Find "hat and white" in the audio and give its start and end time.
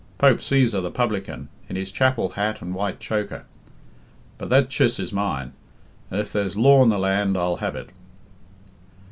2.29-2.99